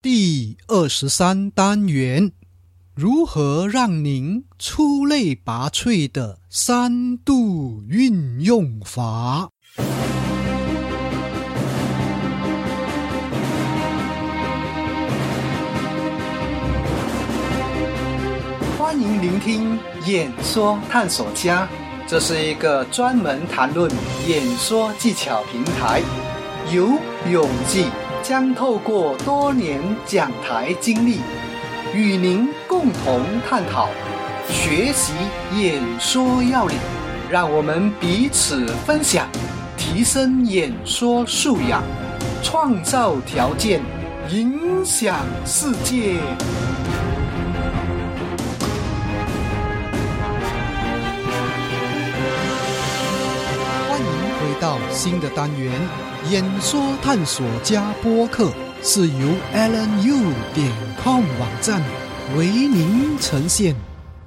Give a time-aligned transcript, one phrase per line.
[0.00, 2.30] 第二十三单元：
[2.94, 9.48] 如何让您出类拔萃的三度运用法？
[18.78, 19.76] 欢迎聆听
[20.06, 21.68] 演说探索家，
[22.06, 23.90] 这是一个专门谈论
[24.28, 26.00] 演说技巧平台，
[26.72, 26.88] 由
[27.28, 27.86] 永记。
[28.28, 31.20] 将透过多年讲台经历，
[31.94, 33.88] 与您共同探讨、
[34.50, 35.14] 学习
[35.56, 36.76] 演说要领，
[37.30, 39.26] 让我们彼此分享，
[39.78, 41.82] 提升演说素养，
[42.42, 43.80] 创造条件，
[44.28, 46.18] 影响世界。
[54.60, 55.80] 到新的单元。
[56.30, 60.72] 演说探索加播客是由 AlanU 点
[61.02, 61.82] com 网站
[62.36, 63.74] 为您呈现。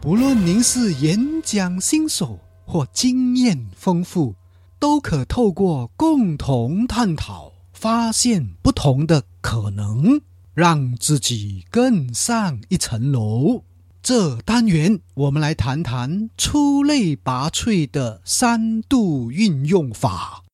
[0.00, 4.34] 不论您是演讲新手或经验丰富，
[4.78, 10.20] 都可透过共同探讨，发现不同的可能，
[10.54, 13.62] 让自己更上一层楼。
[14.08, 20.44] 这单元我们来谈谈出类拔萃的三度运用法。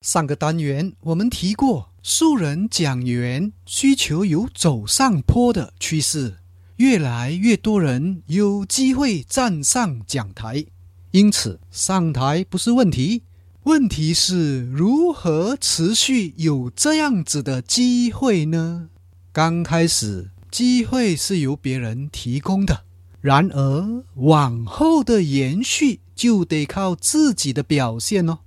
[0.00, 6.38] 上个单元我们提过，素人讲员需求有走上坡的趋势，
[6.78, 10.66] 越来越多人有机会站上讲台，
[11.12, 13.22] 因此上台不是问题，
[13.62, 18.88] 问题是如何持续有这样子的机会呢？
[19.32, 22.84] 刚开始机会是由别人提供的，
[23.20, 28.38] 然而往后的延续就得靠自己的表现哦。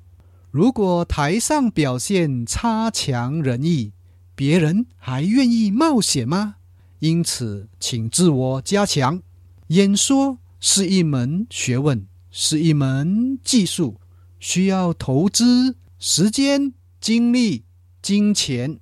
[0.49, 3.93] 如果台上表现差强人意，
[4.35, 6.55] 别人还愿意冒险吗？
[6.99, 9.21] 因此，请自我加强。
[9.67, 14.01] 演说是一门学问，是一门技术，
[14.39, 17.63] 需要投资时间、精力、
[18.01, 18.79] 金钱。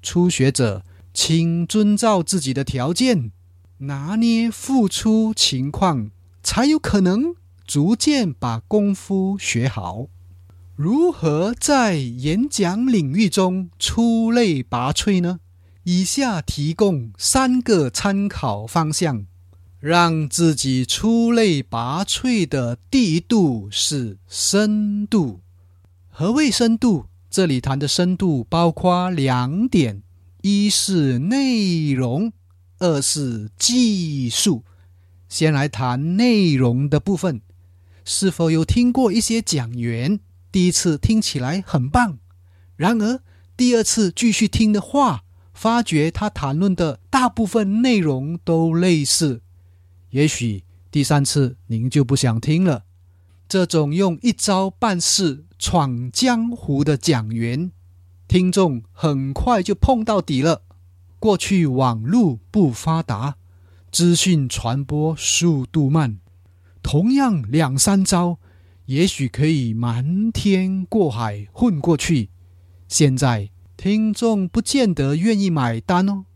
[0.00, 0.84] 初学者，
[1.14, 3.30] 请遵照自己的条件，
[3.78, 6.10] 拿捏付出情况，
[6.42, 7.36] 才有可能
[7.66, 10.08] 逐渐把功夫学好。
[10.74, 15.38] 如何在演讲领域中出类拔萃呢？
[15.84, 19.26] 以下提供三个参考方向，
[19.78, 25.40] 让自己出类拔萃的第一度是深度。
[26.08, 27.06] 何谓深度？
[27.30, 30.02] 这里谈的深度包括两点：
[30.46, 32.34] 一是内容，
[32.78, 34.62] 二是技术。
[35.26, 37.40] 先来谈内容的部分，
[38.04, 40.20] 是否有听过一些讲员？
[40.52, 42.18] 第一次听起来很棒，
[42.76, 43.22] 然而
[43.56, 49.40] 第二次继续听的话，发觉他谈论的大部分内容都类似。
[50.10, 52.84] 也许第三次您就不想听了。
[53.48, 57.72] 这种用一招半式、闯江湖的讲员，
[58.26, 60.62] 听众很快就碰到底了。
[61.18, 63.36] 过去网络不发达，
[63.90, 66.18] 资讯传播速度慢，
[66.82, 68.38] 同样两三招。
[68.86, 72.28] 也许可以瞒天过海混过去，
[72.86, 73.48] 现在
[73.78, 76.26] 听众不见得愿意买单哦。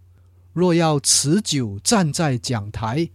[0.54, 3.10] 若要持久站在讲台，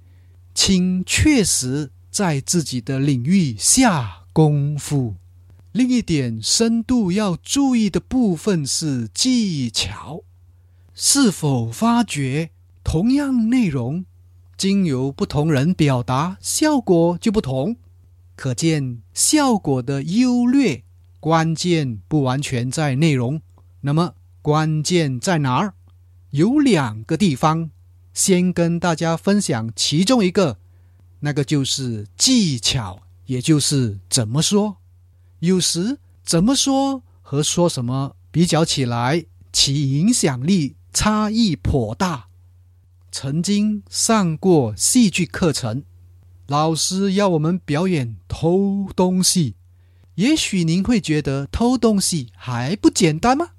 [0.53, 5.16] 请确实在自己的领域下功夫。
[5.73, 10.22] 另一点深度要注意的部分是技巧，
[10.94, 12.51] 是否发觉
[12.84, 14.06] 同样内容，
[14.56, 17.75] 经由不同人表达，效果就不同。
[18.35, 20.83] 可见效果的优劣，
[21.19, 23.41] 关键不完全在内容。
[23.81, 24.13] 那么
[24.44, 25.73] 关键在哪儿？
[26.29, 27.72] 有两个地方，
[28.13, 30.59] 先跟大家分享其中一个，
[31.22, 34.78] 那个就是技巧，也就是怎么说。
[35.43, 42.27] 有时怎么说和说什么比较起来，其影响力差异颇大。
[43.12, 45.83] 曾经上过戏剧课程。
[46.47, 49.56] 老师要我们表演偷东西，
[50.15, 53.50] 也许您会觉得偷东西还不简单吗？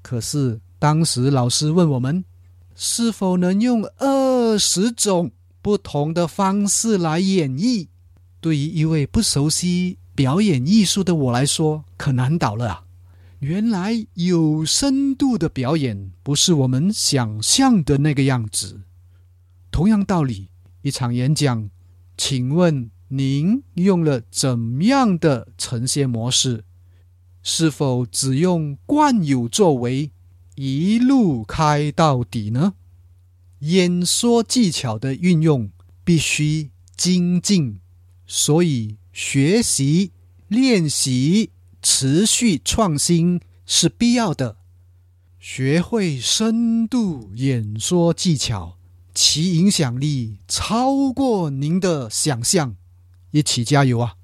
[0.00, 2.24] 可是当时老师问我们，
[2.74, 5.30] 是否能用二十种
[5.60, 7.88] 不同的方式来演绎？
[8.40, 12.84] 对于一位不熟悉表演艺术的我来说，可难倒了啊！
[13.40, 18.82] 原来有深度的表演不是我们想象的那个样子。
[19.70, 20.48] 同样道理，
[20.82, 21.68] 一场演讲。
[22.16, 26.64] 请问您用了怎样的呈现模式？
[27.42, 30.12] 是否只用惯有作为，
[30.54, 32.74] 一路开到底呢？
[33.58, 35.70] 演说技巧的运用
[36.04, 37.80] 必须精进，
[38.26, 40.10] 所以学习、
[40.48, 41.50] 练习、
[41.80, 44.56] 持续创新是必要的。
[45.38, 48.76] 学会深度演说技巧，
[49.14, 52.74] 其影响力超过您的想象。
[53.30, 54.16] 一起加油啊！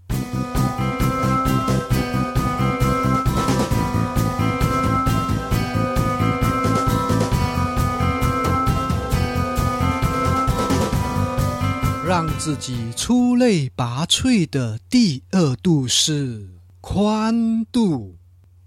[12.40, 16.48] 自己出类拔萃的第二度是
[16.80, 18.16] 宽度。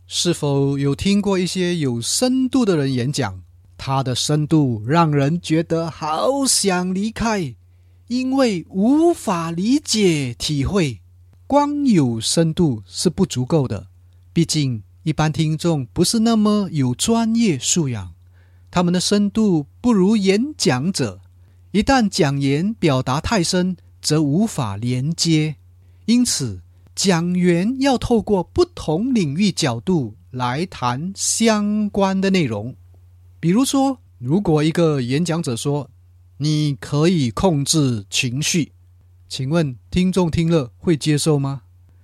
[0.06, 3.42] 是否有听过一些有深度的人演讲？
[3.76, 7.56] 他的深度让人觉得好想离开，
[8.10, 11.02] 因为无法理解体会。
[11.48, 13.88] 光有深度是不足够的，
[14.32, 18.14] 毕竟一般听众不是那么有专业素养，
[18.70, 21.22] 他们的深度不如演讲者。
[21.74, 25.56] 一旦讲言表达太深，则无法连接。
[26.06, 26.62] 因此，
[26.96, 32.76] 讲员要透过不同领域角度来谈相关的内容。
[33.40, 35.90] 比如说，如果一个演讲者说
[36.38, 38.74] ：“你可以控制情绪”，
[39.28, 41.64] 请问听众听了会接受吗？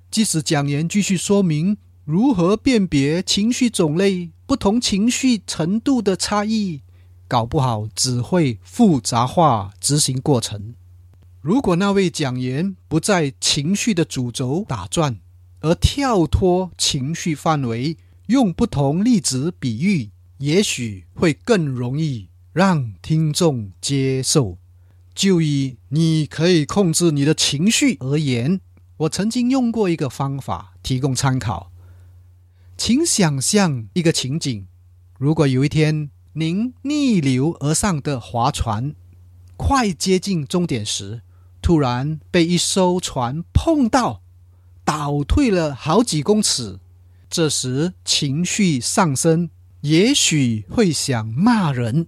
[0.09, 6.81] 即使讲言继续说明如何辨别情绪种类、不同情绪程度的差异。
[7.29, 10.73] 搞不好只会复杂化执行过程。
[11.41, 15.19] 如果那位讲员不在情绪的主轴打转，
[15.61, 17.95] 而跳脱情绪范围，
[18.25, 20.09] 用不同例子比喻，
[20.39, 24.57] 也许会更容易让听众接受。
[25.13, 28.59] 就以你可以控制你的情绪而言，
[28.97, 31.71] 我曾经用过一个方法提供参考。
[32.75, 34.65] 请想象一个情景：
[35.17, 38.93] 如果有一天，您逆流而上的划船，
[39.57, 41.21] 快接近终点时，
[41.61, 44.21] 突然被一艘船碰到，
[44.85, 46.79] 倒退了好几公尺。
[47.29, 49.49] 这时情绪上升，
[49.81, 52.07] 也许会想骂人。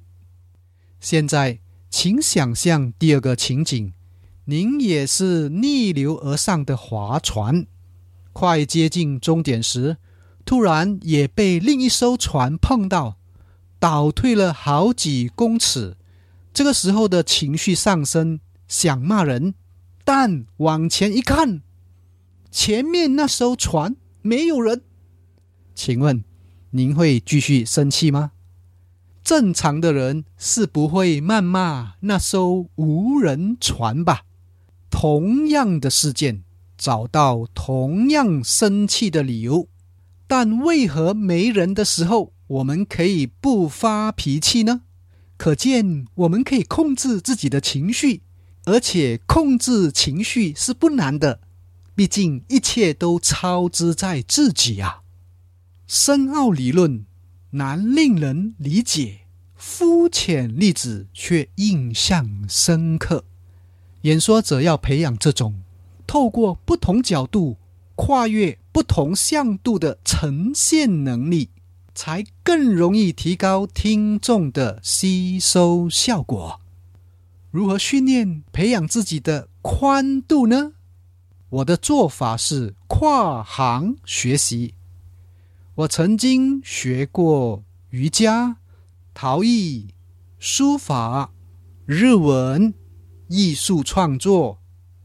[0.99, 1.59] 现在，
[1.89, 3.93] 请想象第二个情景：
[4.45, 7.65] 您也是逆流而上的划船，
[8.33, 9.97] 快接近终点时，
[10.45, 13.17] 突然也被另一艘船碰到。
[13.81, 15.97] 倒退了好几公尺，
[16.53, 19.55] 这个时候的情绪上升，想骂人，
[20.05, 21.63] 但往前一看，
[22.51, 24.83] 前面那艘船没有人，
[25.73, 26.23] 请问
[26.69, 28.33] 您会继续生气吗？
[29.23, 34.25] 正常的人是不会谩骂那艘无人船吧？
[34.91, 36.43] 同样的事件，
[36.77, 39.67] 找到同样生气的理由，
[40.27, 42.31] 但为何没人的时候？
[42.51, 44.81] 我们可以不发脾气呢？
[45.37, 48.23] 可见我们可以控制自己的情绪，
[48.65, 51.39] 而且控制情绪是不难的。
[51.95, 55.01] 毕竟一切都操之在自己啊！
[55.87, 57.05] 深奥理论
[57.51, 59.21] 难令人理解，
[59.55, 63.23] 肤浅例子却印象深刻。
[64.01, 65.61] 演说者要培养这种
[66.05, 67.55] 透过不同角度、
[67.95, 71.49] 跨越不同向度的呈现能力。
[71.93, 76.61] 才更容易提高听众的吸收效果。
[77.49, 80.73] 如何训练培养自己的宽度呢？
[81.49, 84.73] 我的做法是跨行学习。
[85.75, 88.57] 我曾经学过瑜伽、
[89.13, 89.93] 陶艺、
[90.39, 91.31] 书法、
[91.85, 92.73] 日文、
[93.27, 94.59] 艺术创作、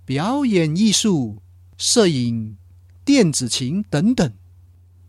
[0.04, 1.42] 表演艺术、
[1.76, 2.56] 摄影、
[3.04, 4.32] 电子琴等等，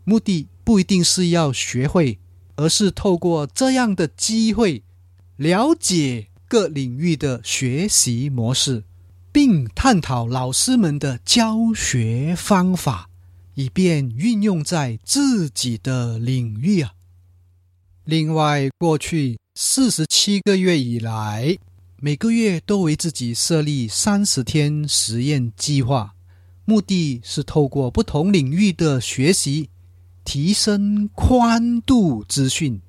[0.08, 0.48] 目的。
[0.68, 2.18] 不一定是要学会，
[2.56, 4.82] 而是透过这样的机会，
[5.36, 8.84] 了解各领域的学习模式，
[9.32, 13.08] 并探讨老师们的教学方法，
[13.54, 16.92] 以便运用在自己的领域啊。
[18.04, 21.56] 另外，过去四十七个月以来，
[21.96, 26.12] 每个月都为自己设立三十天实验计划，
[26.66, 29.70] 目的是透过不同领域的学习。
[30.30, 32.82] 提升宽度资讯，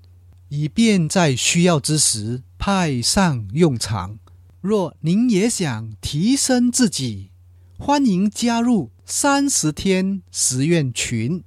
[0.49, 4.19] 以便在需要之时派上用场。
[4.59, 7.31] 若您也想提升自己，
[7.77, 11.45] 欢迎加入三十天实验群，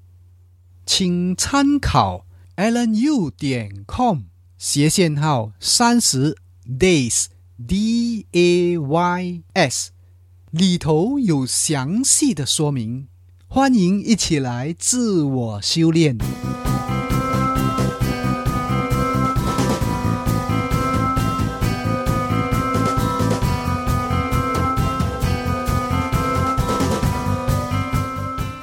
[0.86, 2.24] 请参考
[2.56, 4.20] allen.u 点 com
[4.56, 7.26] 斜线号三十 days
[7.68, 9.90] d a y s
[10.50, 13.08] 里头有详细的说明。
[13.54, 16.16] 欢迎一起来自我修炼。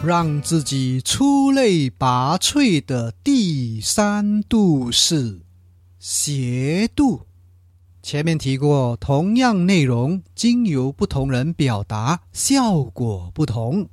[0.03, 5.41] 让自己出类拔萃的第三度是
[5.99, 7.27] 斜度。
[8.01, 13.87] 前面提过同样内容经由不同人表达效果不同。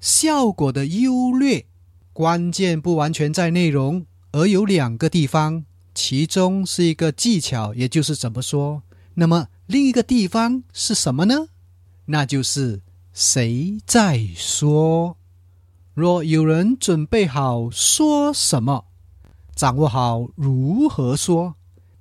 [0.00, 1.66] 效果的优劣，
[2.12, 5.64] 关键不完全在内容，而有两个地方，
[5.94, 8.82] 其中是一个技巧，也就是怎么说。
[9.14, 11.48] 那么另一个地方是什么呢？
[12.06, 12.80] 那就是
[13.12, 15.16] 谁在说。
[15.92, 18.86] 若有人准备好说什么，
[19.54, 21.56] 掌握好如何说，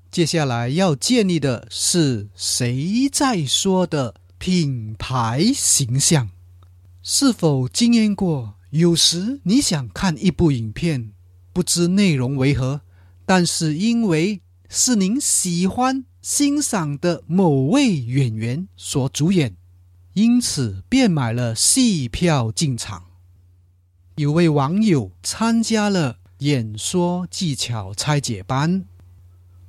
[0.10, 6.30] 接下来要建立的是谁在说的品牌形象。
[7.12, 8.54] 是否经验过？
[8.70, 11.12] 有时你想看一部影片，
[11.52, 12.82] 不知内容为何，
[13.26, 19.58] 但是因为是您喜欢欣赏的某位演员所主演，
[20.14, 23.06] 因此便买了戏票进场。
[24.18, 28.86] 有位网友参加了演说技巧拆解班，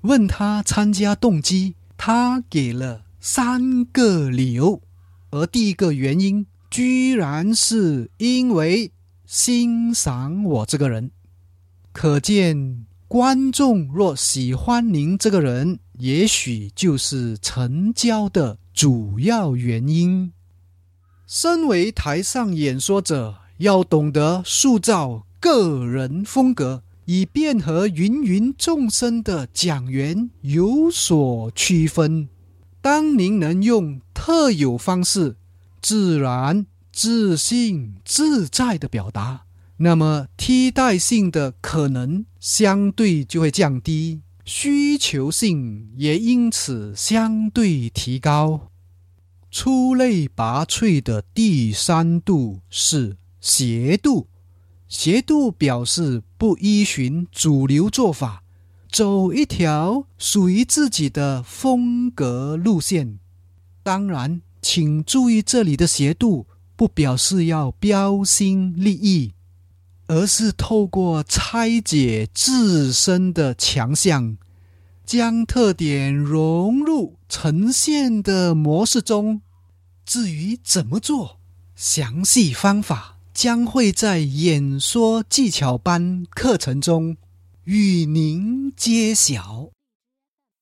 [0.02, 4.82] 问他参加动机，他给了三个理由，
[5.30, 6.44] 而第一个原因。
[6.70, 8.92] 居然是因为
[9.26, 11.10] 欣赏我这个人，
[11.90, 20.32] 可见观众若喜欢您这个人，也许就是成交的主要原因。
[21.26, 32.28] 身为台上演说者，要懂得塑造个人风格，以便和芸芸众生的讲员有所区分。
[32.80, 35.34] 当您能用特有方式。
[35.82, 39.44] 自然、自信、自在的表达，
[39.78, 48.68] 那么替代性的可能相对就会降低，需求性也因此相对提高。
[49.50, 54.28] 出类拔萃的第三度是斜度，
[54.87, 58.42] 斜度表示不依循主流做法，
[58.92, 63.18] 走一条属于自己的风格路线。
[63.82, 64.42] 当然。
[64.62, 69.34] 请注意，这里的斜度不表示要标新立异，
[70.06, 74.36] 而是透过拆解自身的强项，
[75.04, 79.42] 将特点融入呈现的模式中。
[80.04, 81.38] 至于怎么做，
[81.74, 87.16] 详细方法将会在演说技巧班课程中
[87.64, 89.70] 与您揭晓。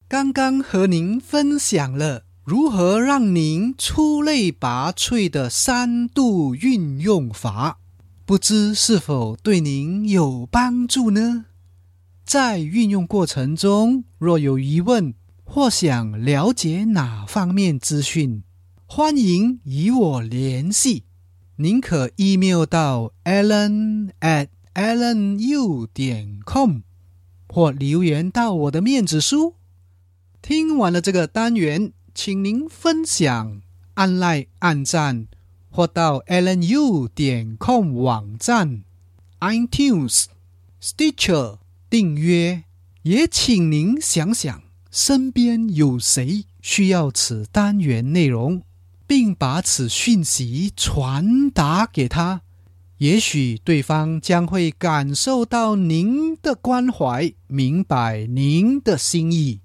[0.07, 2.28] 刚刚和您分享了。
[2.49, 7.79] 如何让您出类拔萃的三度运用法，
[8.25, 11.45] 不知是否对您有帮助呢？
[12.25, 15.13] 在运用过程中，若有疑问
[15.45, 18.43] 或想了解哪方面资讯，
[18.87, 21.05] 欢迎与我联系。
[21.57, 26.79] 您可 email 到 alan at alanu 点 com，
[27.47, 29.57] 或留言到我的面子书。
[30.41, 31.93] 听完了这个单元。
[32.21, 33.63] 请您分享、
[33.95, 35.29] 按赖、按赞，
[35.71, 38.83] 或到 lnu 点 com 网站、
[39.39, 40.25] iTunes、
[40.83, 41.59] Stitcher
[41.89, 42.65] 订阅。
[43.03, 48.63] 也请您想想，身边有谁需要此单元内容，
[49.07, 52.43] 并把此讯息传达给他。
[52.97, 59.61] 也许对方将会感受到您的关怀，明白您的心意。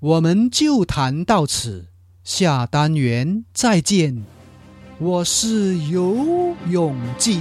[0.00, 1.88] 我们就谈到此，
[2.22, 4.24] 下单元再见。
[4.98, 7.40] 我是游泳记，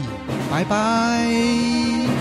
[0.49, 2.16] 拜拜。